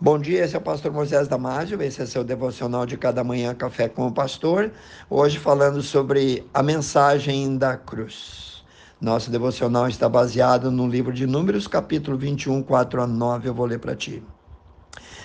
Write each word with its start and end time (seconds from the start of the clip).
Bom 0.00 0.16
dia, 0.16 0.44
esse 0.44 0.54
é 0.54 0.58
o 0.58 0.62
pastor 0.62 0.92
Moisés 0.92 1.26
Damásio, 1.26 1.82
esse 1.82 2.00
é 2.00 2.06
seu 2.06 2.22
devocional 2.22 2.86
de 2.86 2.96
cada 2.96 3.24
manhã, 3.24 3.52
Café 3.52 3.88
com 3.88 4.06
o 4.06 4.12
Pastor. 4.12 4.70
Hoje 5.10 5.40
falando 5.40 5.82
sobre 5.82 6.46
a 6.54 6.62
mensagem 6.62 7.58
da 7.58 7.76
cruz. 7.76 8.62
Nosso 9.00 9.28
devocional 9.28 9.88
está 9.88 10.08
baseado 10.08 10.70
no 10.70 10.86
livro 10.86 11.12
de 11.12 11.26
Números, 11.26 11.66
capítulo 11.66 12.16
21, 12.16 12.62
4 12.62 13.02
a 13.02 13.06
9. 13.08 13.48
Eu 13.48 13.54
vou 13.54 13.66
ler 13.66 13.80
para 13.80 13.96
ti. 13.96 14.22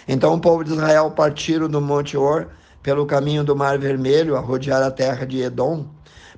Então 0.07 0.33
o 0.33 0.41
povo 0.41 0.63
de 0.63 0.71
Israel 0.71 1.11
partiram 1.11 1.69
do 1.69 1.79
Monte 1.79 2.17
Or 2.17 2.47
pelo 2.81 3.05
caminho 3.05 3.43
do 3.43 3.55
Mar 3.55 3.77
Vermelho 3.77 4.35
a 4.35 4.39
rodear 4.39 4.81
a 4.81 4.89
terra 4.89 5.23
de 5.23 5.39
Edom. 5.39 5.85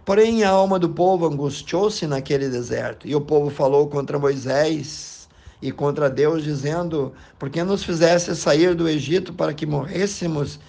Porém, 0.04 0.44
a 0.44 0.50
alma 0.50 0.78
do 0.78 0.90
povo 0.90 1.26
angustiou-se 1.26 2.06
naquele 2.06 2.50
deserto, 2.50 3.08
e 3.08 3.16
o 3.16 3.22
povo 3.22 3.50
falou 3.50 3.88
contra 3.88 4.20
Moisés 4.20 5.16
e 5.62 5.72
contra 5.72 6.10
Deus, 6.10 6.44
dizendo: 6.44 7.14
Por 7.40 7.50
que 7.50 7.64
nos 7.64 7.84
fizesse 7.84 8.36
sair 8.36 8.76
do 8.76 8.88
Egito 8.88 9.34
para 9.34 9.54
que 9.54 9.66
morrêssemos 9.66 10.60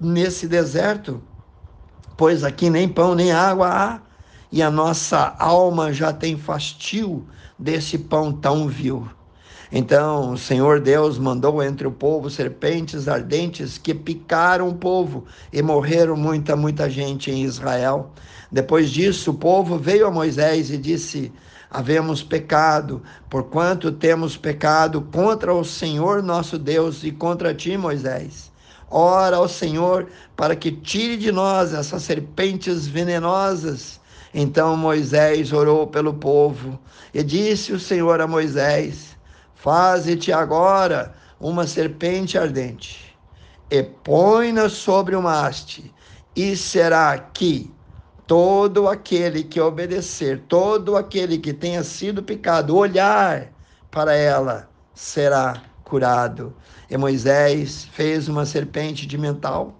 nesse 0.00 0.46
deserto? 0.46 1.22
Pois 2.16 2.44
aqui 2.44 2.70
nem 2.70 2.88
pão 2.88 3.14
nem 3.14 3.32
água 3.32 3.68
há, 3.68 4.00
e 4.50 4.62
a 4.62 4.70
nossa 4.70 5.34
alma 5.38 5.92
já 5.92 6.12
tem 6.12 6.38
fastio 6.38 7.26
desse 7.58 7.98
pão 7.98 8.32
tão 8.32 8.68
vil. 8.68 9.08
Então 9.72 10.32
o 10.32 10.38
Senhor 10.38 10.80
Deus 10.80 11.18
mandou 11.18 11.60
entre 11.60 11.84
o 11.86 11.90
povo 11.90 12.30
serpentes 12.30 13.08
ardentes 13.08 13.76
que 13.76 13.92
picaram 13.92 14.68
o 14.68 14.74
povo 14.74 15.24
e 15.52 15.60
morreram 15.60 16.16
muita, 16.16 16.54
muita 16.54 16.88
gente 16.88 17.30
em 17.30 17.42
Israel. 17.42 18.12
Depois 18.52 18.90
disso, 18.90 19.32
o 19.32 19.34
povo 19.34 19.76
veio 19.76 20.06
a 20.06 20.10
Moisés 20.12 20.70
e 20.70 20.78
disse: 20.78 21.32
havemos 21.74 22.22
pecado, 22.22 23.02
porquanto 23.28 23.90
temos 23.90 24.36
pecado 24.36 25.02
contra 25.02 25.52
o 25.52 25.64
Senhor 25.64 26.22
nosso 26.22 26.56
Deus 26.56 27.02
e 27.02 27.10
contra 27.10 27.52
ti, 27.52 27.76
Moisés. 27.76 28.52
Ora 28.88 29.38
ao 29.38 29.48
Senhor 29.48 30.06
para 30.36 30.54
que 30.54 30.70
tire 30.70 31.16
de 31.16 31.32
nós 31.32 31.74
essas 31.74 32.04
serpentes 32.04 32.86
venenosas. 32.86 34.00
Então 34.32 34.76
Moisés 34.76 35.52
orou 35.52 35.88
pelo 35.88 36.14
povo 36.14 36.78
e 37.12 37.24
disse 37.24 37.72
o 37.72 37.80
Senhor 37.80 38.20
a 38.20 38.26
Moisés: 38.28 39.16
Faze-te 39.56 40.32
agora 40.32 41.12
uma 41.40 41.66
serpente 41.66 42.38
ardente 42.38 43.18
e 43.68 43.82
põe-na 43.82 44.68
sobre 44.68 45.16
uma 45.16 45.44
haste, 45.44 45.92
e 46.36 46.56
será 46.56 47.18
que 47.18 47.74
todo 48.26 48.88
aquele 48.88 49.42
que 49.44 49.60
obedecer, 49.60 50.42
todo 50.48 50.96
aquele 50.96 51.38
que 51.38 51.52
tenha 51.52 51.82
sido 51.82 52.22
picado, 52.22 52.76
olhar 52.76 53.52
para 53.90 54.14
ela, 54.14 54.68
será 54.94 55.62
curado. 55.84 56.54
E 56.90 56.96
Moisés 56.96 57.84
fez 57.92 58.28
uma 58.28 58.46
serpente 58.46 59.06
de 59.06 59.18
mental, 59.18 59.74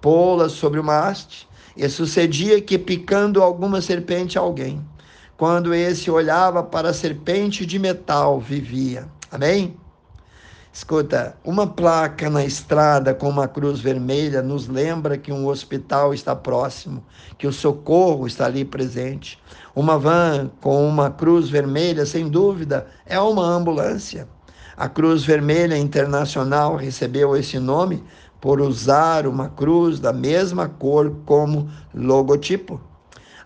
pô-la 0.00 0.48
sobre 0.48 0.78
uma 0.78 1.08
haste, 1.08 1.48
e 1.76 1.88
sucedia 1.88 2.60
que 2.60 2.78
picando 2.78 3.42
alguma 3.42 3.80
serpente 3.80 4.38
a 4.38 4.40
alguém, 4.40 4.84
quando 5.36 5.74
esse 5.74 6.10
olhava 6.10 6.62
para 6.62 6.90
a 6.90 6.94
serpente 6.94 7.66
de 7.66 7.78
metal, 7.78 8.40
vivia. 8.40 9.06
Amém? 9.30 9.76
Escuta, 10.76 11.34
uma 11.42 11.66
placa 11.66 12.28
na 12.28 12.44
estrada 12.44 13.14
com 13.14 13.30
uma 13.30 13.48
cruz 13.48 13.80
vermelha 13.80 14.42
nos 14.42 14.68
lembra 14.68 15.16
que 15.16 15.32
um 15.32 15.46
hospital 15.46 16.12
está 16.12 16.36
próximo, 16.36 17.02
que 17.38 17.46
o 17.46 17.52
socorro 17.52 18.26
está 18.26 18.44
ali 18.44 18.62
presente. 18.62 19.42
Uma 19.74 19.98
van 19.98 20.50
com 20.60 20.86
uma 20.86 21.10
cruz 21.10 21.48
vermelha, 21.48 22.04
sem 22.04 22.28
dúvida, 22.28 22.86
é 23.06 23.18
uma 23.18 23.42
ambulância. 23.42 24.28
A 24.76 24.86
Cruz 24.86 25.24
Vermelha 25.24 25.78
Internacional 25.78 26.76
recebeu 26.76 27.34
esse 27.34 27.58
nome 27.58 28.04
por 28.38 28.60
usar 28.60 29.26
uma 29.26 29.48
cruz 29.48 29.98
da 29.98 30.12
mesma 30.12 30.68
cor 30.68 31.10
como 31.24 31.70
logotipo. 31.94 32.78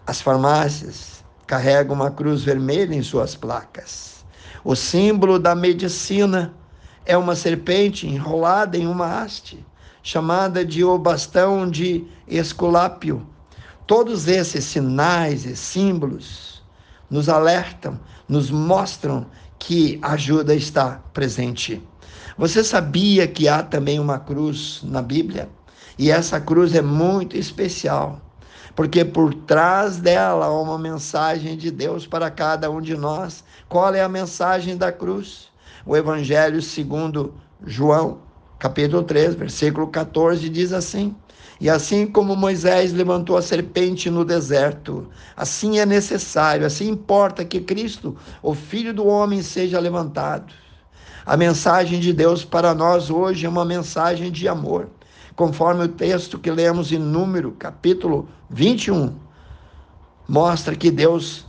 As 0.05 0.21
farmácias 0.21 1.23
carregam 1.47 1.95
uma 1.95 2.11
cruz 2.11 2.43
vermelha 2.43 2.93
em 2.93 3.05
suas 3.05 3.37
placas. 3.37 4.25
O 4.65 4.75
símbolo 4.75 5.39
da 5.39 5.55
medicina 5.55 6.59
é 7.05 7.17
uma 7.17 7.35
serpente 7.35 8.07
enrolada 8.07 8.77
em 8.77 8.87
uma 8.87 9.23
haste, 9.23 9.65
chamada 10.03 10.65
de 10.65 10.85
o 10.85 10.99
bastão 10.99 11.69
de 11.69 12.05
Esculápio. 12.27 13.27
Todos 13.87 14.29
esses 14.29 14.65
sinais 14.65 15.45
e 15.45 15.57
símbolos 15.57 16.63
nos 17.11 17.29
alertam, 17.29 17.99
nos 18.29 18.51
mostram 18.51 19.27
que 19.59 19.99
a 20.01 20.13
ajuda 20.13 20.55
está 20.55 21.03
presente. 21.13 21.83
Você 22.39 22.63
sabia 22.63 23.27
que 23.27 23.49
há 23.49 23.63
também 23.63 23.99
uma 23.99 24.19
cruz 24.19 24.81
na 24.85 25.03
Bíblia? 25.03 25.49
E 25.99 26.11
essa 26.11 26.41
cruz 26.41 26.75
é 26.75 26.81
muito 26.81 27.37
especial, 27.37 28.21
porque 28.75 29.05
por 29.05 29.35
trás 29.35 29.99
dela 29.99 30.47
há 30.47 30.61
uma 30.61 30.79
mensagem 30.79 31.57
de 31.59 31.71
Deus 31.71 32.07
para 32.07 32.31
cada 32.31 32.71
um 32.71 32.81
de 32.81 32.97
nós. 32.97 33.45
Qual 33.69 33.95
é 33.95 34.01
a 34.01 34.09
mensagem 34.09 34.77
da 34.77 34.91
cruz? 34.91 35.50
O 35.85 35.97
Evangelho 35.97 36.61
segundo 36.61 37.35
João, 37.65 38.19
capítulo 38.59 39.03
3, 39.03 39.35
versículo 39.35 39.87
14, 39.87 40.49
diz 40.49 40.73
assim: 40.73 41.15
E 41.61 41.71
assim 41.71 42.07
como 42.07 42.37
Moisés 42.37 42.93
levantou 42.93 43.37
a 43.37 43.43
serpente 43.43 44.11
no 44.11 44.25
deserto, 44.25 45.09
assim 45.37 45.79
é 45.79 45.87
necessário, 45.87 46.67
assim 46.67 46.89
importa 46.89 47.45
que 47.45 47.61
Cristo, 47.61 48.17
o 48.43 48.55
Filho 48.55 48.93
do 48.93 49.07
homem, 49.07 49.43
seja 49.43 49.81
levantado. 49.81 50.53
A 51.25 51.37
mensagem 51.37 52.01
de 52.01 52.13
Deus 52.13 52.45
para 52.45 52.75
nós 52.75 53.11
hoje 53.11 53.47
é 53.47 53.49
uma 53.49 53.65
mensagem 53.65 54.31
de 54.31 54.49
amor, 54.49 54.89
conforme 55.35 55.85
o 55.85 55.89
texto 55.89 56.39
que 56.39 56.51
lemos 56.51 56.93
em 56.93 56.99
Número, 56.99 57.53
capítulo 57.53 58.29
21, 58.51 59.15
mostra 60.29 60.77
que 60.77 60.91
Deus 60.91 61.47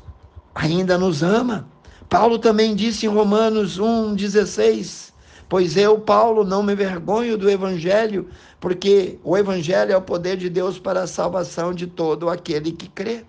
ainda 0.55 0.97
nos 0.97 1.21
ama. 1.21 1.67
Paulo 2.11 2.37
também 2.37 2.75
disse 2.75 3.05
em 3.05 3.09
Romanos 3.09 3.79
1,16: 3.79 5.13
Pois 5.47 5.77
eu, 5.77 5.97
Paulo, 5.97 6.43
não 6.43 6.61
me 6.61 6.75
vergonho 6.75 7.37
do 7.37 7.49
Evangelho, 7.49 8.27
porque 8.59 9.17
o 9.23 9.37
Evangelho 9.37 9.93
é 9.93 9.95
o 9.95 10.01
poder 10.01 10.35
de 10.35 10.49
Deus 10.49 10.77
para 10.77 11.03
a 11.03 11.07
salvação 11.07 11.73
de 11.73 11.87
todo 11.87 12.29
aquele 12.29 12.73
que 12.73 12.89
crê. 12.89 13.23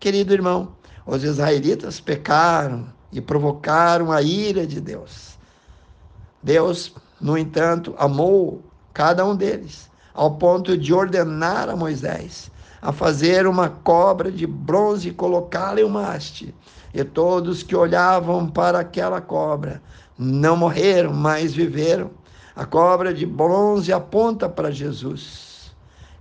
Querido 0.00 0.32
irmão, 0.32 0.74
os 1.04 1.22
israelitas 1.22 2.00
pecaram 2.00 2.86
e 3.12 3.20
provocaram 3.20 4.10
a 4.10 4.22
ira 4.22 4.66
de 4.66 4.80
Deus. 4.80 5.38
Deus, 6.42 6.94
no 7.20 7.36
entanto, 7.36 7.94
amou 7.98 8.62
cada 8.94 9.26
um 9.26 9.36
deles, 9.36 9.90
ao 10.14 10.36
ponto 10.38 10.78
de 10.78 10.94
ordenar 10.94 11.68
a 11.68 11.76
Moisés 11.76 12.50
a 12.80 12.92
fazer 12.92 13.46
uma 13.46 13.68
cobra 13.68 14.32
de 14.32 14.44
bronze 14.44 15.10
e 15.10 15.12
colocá-la 15.12 15.80
em 15.80 15.84
uma 15.84 16.08
haste 16.08 16.52
e 16.92 17.02
todos 17.04 17.62
que 17.62 17.74
olhavam 17.74 18.46
para 18.46 18.80
aquela 18.80 19.20
cobra 19.20 19.82
não 20.18 20.56
morreram, 20.56 21.12
mas 21.12 21.54
viveram. 21.54 22.10
A 22.54 22.66
cobra 22.66 23.14
de 23.14 23.24
bronze 23.24 23.92
aponta 23.92 24.48
para 24.48 24.70
Jesus. 24.70 25.72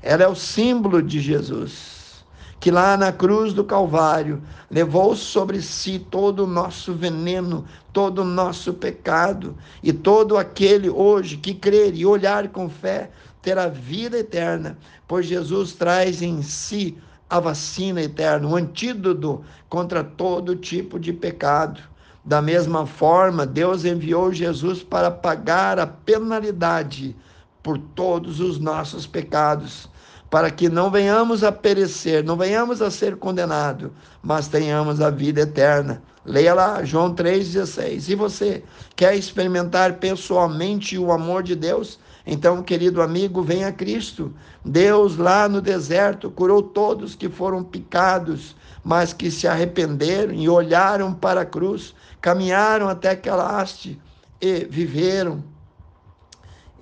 Ela 0.01 0.23
é 0.23 0.27
o 0.27 0.35
símbolo 0.35 1.01
de 1.01 1.19
Jesus, 1.19 2.23
que 2.59 2.71
lá 2.71 2.95
na 2.95 3.11
cruz 3.11 3.53
do 3.53 3.63
Calvário 3.63 4.41
levou 4.69 5.15
sobre 5.15 5.61
si 5.61 5.99
todo 5.99 6.45
o 6.45 6.47
nosso 6.47 6.93
veneno, 6.93 7.65
todo 7.91 8.19
o 8.19 8.25
nosso 8.25 8.73
pecado, 8.73 9.55
e 9.83 9.91
todo 9.91 10.37
aquele 10.37 10.89
hoje 10.89 11.37
que 11.37 11.53
crer 11.53 11.93
e 11.95 12.05
olhar 12.05 12.47
com 12.47 12.69
fé 12.69 13.11
terá 13.41 13.67
vida 13.67 14.17
eterna, 14.17 14.77
pois 15.07 15.25
Jesus 15.25 15.73
traz 15.73 16.21
em 16.21 16.41
si 16.41 16.97
a 17.31 17.39
vacina 17.39 18.01
eterna, 18.01 18.45
o 18.45 18.57
antídoto 18.57 19.41
contra 19.69 20.03
todo 20.03 20.53
tipo 20.53 20.99
de 20.99 21.13
pecado. 21.13 21.81
Da 22.25 22.41
mesma 22.41 22.85
forma, 22.85 23.45
Deus 23.45 23.85
enviou 23.85 24.33
Jesus 24.33 24.83
para 24.83 25.09
pagar 25.09 25.79
a 25.79 25.87
penalidade 25.87 27.15
por 27.63 27.77
todos 27.77 28.41
os 28.41 28.59
nossos 28.59 29.07
pecados, 29.07 29.89
para 30.29 30.51
que 30.51 30.67
não 30.67 30.91
venhamos 30.91 31.41
a 31.41 31.53
perecer, 31.53 32.21
não 32.21 32.35
venhamos 32.35 32.81
a 32.81 32.91
ser 32.91 33.15
condenados, 33.15 33.91
mas 34.21 34.49
tenhamos 34.49 34.99
a 34.99 35.09
vida 35.09 35.39
eterna. 35.39 36.03
Leia 36.23 36.53
lá, 36.53 36.83
João 36.83 37.15
3,16. 37.15 38.09
E 38.09 38.15
você 38.15 38.63
quer 38.95 39.15
experimentar 39.15 39.93
pessoalmente 39.93 40.97
o 40.97 41.11
amor 41.11 41.41
de 41.41 41.55
Deus? 41.55 41.99
Então, 42.25 42.61
querido 42.61 43.01
amigo, 43.01 43.41
venha 43.41 43.69
a 43.69 43.71
Cristo. 43.71 44.31
Deus 44.63 45.17
lá 45.17 45.49
no 45.49 45.59
deserto 45.59 46.29
curou 46.29 46.61
todos 46.61 47.15
que 47.15 47.27
foram 47.27 47.63
picados, 47.63 48.55
mas 48.83 49.13
que 49.13 49.31
se 49.31 49.47
arrependeram 49.47 50.33
e 50.33 50.47
olharam 50.47 51.11
para 51.11 51.41
a 51.41 51.45
cruz, 51.45 51.95
caminharam 52.21 52.87
até 52.87 53.09
aquela 53.09 53.59
haste 53.59 53.99
e 54.39 54.65
viveram 54.65 55.43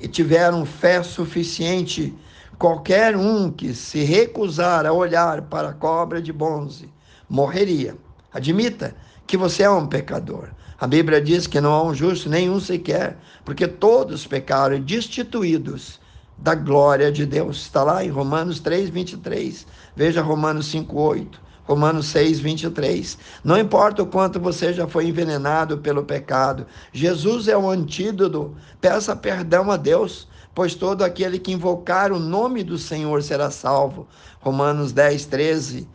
e 0.02 0.08
tiveram 0.08 0.66
fé 0.66 1.02
suficiente. 1.02 2.14
Qualquer 2.58 3.16
um 3.16 3.50
que 3.50 3.74
se 3.74 4.04
recusar 4.04 4.86
a 4.86 4.92
olhar 4.92 5.44
para 5.44 5.70
a 5.70 5.74
cobra 5.74 6.22
de 6.22 6.34
bronze 6.34 6.90
morreria. 7.30 7.96
Admita 8.32 8.96
que 9.26 9.38
você 9.38 9.64
é 9.64 9.70
um 9.70 9.88
pecador, 9.88 10.50
A 10.80 10.88
Bíblia 10.88 11.20
diz 11.20 11.46
que 11.46 11.60
não 11.60 11.74
há 11.74 11.84
um 11.84 11.94
justo, 11.94 12.30
nenhum 12.30 12.60
sequer, 12.60 13.18
porque 13.44 13.68
todos 13.68 14.26
pecaram 14.26 14.80
destituídos 14.80 16.00
da 16.38 16.56
glória 16.56 17.12
de 17.12 17.26
Deus. 17.26 17.58
Está 17.58 17.84
lá 17.84 18.04
em 18.04 18.10
Romanos 18.10 18.60
3, 18.60 18.90
23. 18.90 19.68
Veja 19.96 20.22
Romanos 20.22 20.68
5, 20.68 20.98
8. 20.98 21.42
Romanos 21.66 22.08
6, 22.08 22.40
23. 22.40 23.18
Não 23.44 23.58
importa 23.58 24.02
o 24.02 24.08
quanto 24.08 24.40
você 24.40 24.74
já 24.74 24.88
foi 24.88 25.08
envenenado 25.08 25.78
pelo 25.80 26.04
pecado, 26.04 26.66
Jesus 26.94 27.48
é 27.48 27.58
o 27.58 27.70
antídoto. 27.70 28.56
Peça 28.80 29.16
perdão 29.16 29.70
a 29.70 29.78
Deus, 29.78 30.28
pois 30.56 30.74
todo 30.74 31.04
aquele 31.04 31.38
que 31.38 31.52
invocar 31.52 32.12
o 32.12 32.20
nome 32.20 32.64
do 32.64 32.78
Senhor 32.78 33.22
será 33.22 33.52
salvo. 33.52 34.08
Romanos 34.40 34.92
10, 34.92 35.26
13 35.26 35.88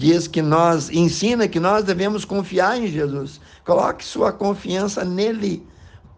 diz 0.00 0.26
que 0.26 0.40
nós 0.40 0.88
ensina 0.88 1.46
que 1.46 1.60
nós 1.60 1.84
devemos 1.84 2.24
confiar 2.24 2.80
em 2.80 2.86
Jesus. 2.86 3.38
Coloque 3.66 4.02
sua 4.02 4.32
confiança 4.32 5.04
nele 5.04 5.62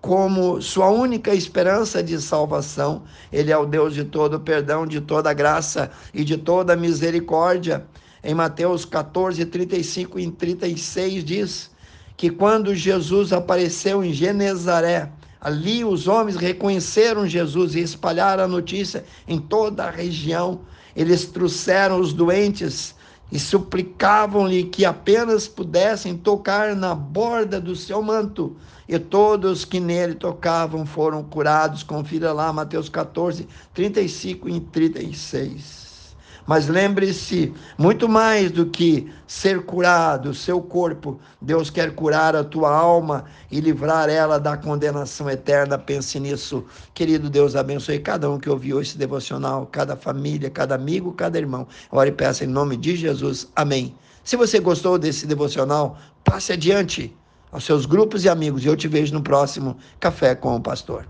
como 0.01 0.63
sua 0.63 0.89
única 0.89 1.35
esperança 1.35 2.01
de 2.01 2.21
salvação. 2.21 3.03
Ele 3.33 3.51
é 3.51 3.59
o 3.59 3.67
Deus 3.67 3.93
de 3.93 4.05
todo 4.05 4.39
perdão, 4.39 4.87
de 4.87 5.01
toda 5.01 5.35
graça 5.35 5.91
e 6.15 6.23
de 6.23 6.39
toda 6.39 6.77
misericórdia. 6.77 7.85
Em 8.23 8.37
Mateus 8.37 8.85
14, 8.85 9.45
35 9.47 10.21
e 10.21 10.31
36 10.31 11.25
diz 11.25 11.71
que 12.17 12.31
quando 12.31 12.77
Jesus 12.77 13.33
apareceu 13.33 14.05
em 14.05 14.13
Genezaré, 14.13 15.11
ali 15.41 15.85
os 15.85 16.07
homens 16.07 16.37
reconheceram 16.37 17.27
Jesus 17.27 17.75
e 17.75 17.81
espalharam 17.81 18.45
a 18.45 18.49
notícia 18.49 19.05
em 19.27 19.41
toda 19.41 19.87
a 19.87 19.91
região. 19.91 20.61
Eles 20.95 21.25
trouxeram 21.25 21.99
os 21.99 22.13
doentes 22.13 22.95
e 23.33 23.39
suplicavam-lhe 23.39 24.65
que 24.65 24.85
apenas 24.85 25.49
pudessem 25.49 26.19
tocar 26.19 26.77
na 26.77 26.95
borda 26.95 27.59
do 27.59 27.75
seu 27.75 28.03
manto. 28.03 28.55
E 28.87 28.99
todos 28.99 29.65
que 29.65 29.81
nele 29.81 30.15
tocavam 30.15 30.85
foram 30.85 31.25
curados. 31.25 31.83
Confira 31.83 32.31
lá 32.31 32.53
Mateus 32.53 32.91
14, 32.91 33.49
35 33.73 34.51
e 34.51 34.61
36. 34.61 35.92
Mas 36.47 36.69
lembre-se, 36.69 37.53
muito 37.79 38.09
mais 38.09 38.51
do 38.51 38.67
que 38.67 39.11
ser 39.27 39.63
curado, 39.63 40.31
o 40.31 40.35
seu 40.35 40.61
corpo, 40.61 41.21
Deus 41.41 41.71
quer 41.71 41.95
curar 41.95 42.35
a 42.35 42.43
tua 42.43 42.75
alma 42.75 43.25
e 43.51 43.61
livrar 43.61 44.09
ela 44.09 44.39
da 44.39 44.57
condenação 44.57 45.31
eterna. 45.31 45.79
Pense 45.79 46.19
nisso. 46.19 46.65
Querido 46.93 47.31
Deus, 47.31 47.55
abençoe 47.55 48.01
cada 48.01 48.31
um 48.31 48.39
que 48.39 48.51
ouviu 48.51 48.81
esse 48.81 48.99
devocional, 48.99 49.67
cada 49.71 49.97
família, 49.97 50.51
cada 50.51 50.75
amigo, 50.75 51.13
cada 51.13 51.39
irmão. 51.39 51.67
Ore 51.91 52.11
e 52.11 52.13
peça 52.13 52.45
em 52.45 52.49
nome 52.49 52.77
de 52.77 52.97
Jesus. 52.97 53.49
Amém. 53.55 53.95
Se 54.25 54.37
você 54.37 54.59
gostou 54.59 54.99
desse 54.99 55.27
devocional, 55.27 55.97
passe 56.25 56.53
adiante 56.53 57.15
aos 57.51 57.65
seus 57.65 57.87
grupos 57.87 58.25
e 58.25 58.29
amigos 58.29 58.65
e 58.65 58.69
eu 58.69 58.77
te 58.77 58.89
vejo 58.89 59.13
no 59.13 59.23
próximo 59.23 59.77
Café 60.01 60.35
com 60.35 60.57
o 60.57 60.61
Pastor. 60.61 61.07